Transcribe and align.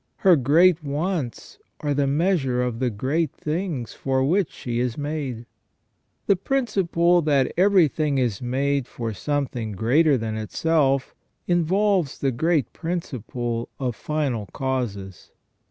Her 0.15 0.35
great 0.35 0.83
wants 0.83 1.59
are 1.81 1.93
the 1.93 2.07
measure 2.07 2.59
of 2.63 2.79
the 2.79 2.89
great 2.89 3.31
things 3.33 3.93
for 3.93 4.23
which 4.23 4.49
she 4.51 4.79
is 4.79 4.97
made. 4.97 5.45
The 6.25 6.35
principle 6.35 7.21
that 7.21 7.51
everything 7.55 8.17
is 8.17 8.41
made 8.41 8.87
for 8.87 9.13
something 9.13 9.73
greater 9.73 10.17
than 10.17 10.37
itself 10.37 11.13
involves 11.45 12.17
the 12.17 12.31
great 12.31 12.73
principle 12.73 13.69
of 13.79 13.95
final 13.95 14.47
causes. 14.47 15.29